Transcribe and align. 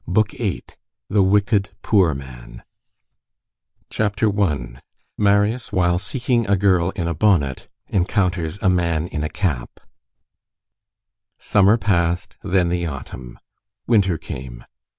BOOK 0.07 0.33
EIGHTH—THE 0.39 1.21
WICKED 1.21 1.73
POOR 1.83 2.15
MAN 2.15 2.63
CHAPTER 3.91 4.29
I—MARIUS, 4.41 5.71
WHILE 5.71 5.99
SEEKING 5.99 6.47
A 6.49 6.57
GIRL 6.57 6.89
IN 6.95 7.07
A 7.07 7.13
BONNET, 7.13 7.67
ENCOUNTERS 7.89 8.57
A 8.63 8.69
MAN 8.71 9.05
IN 9.05 9.23
A 9.23 9.29
CAP 9.29 9.79
Summer 11.37 11.77
passed, 11.77 12.35
then 12.41 12.69
the 12.69 12.87
autumn; 12.87 13.37
winter 13.85 14.17
came. 14.17 14.63